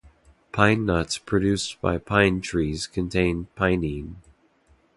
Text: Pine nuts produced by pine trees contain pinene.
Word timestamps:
Pine 0.51 0.83
nuts 0.83 1.19
produced 1.19 1.79
by 1.79 1.99
pine 1.99 2.41
trees 2.41 2.87
contain 2.87 3.49
pinene. 3.55 4.15